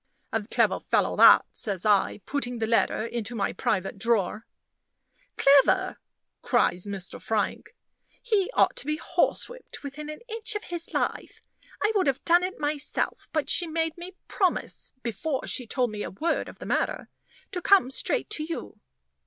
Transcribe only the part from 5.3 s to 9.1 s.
"Clever!" cries Mr. Frank, "he ought to be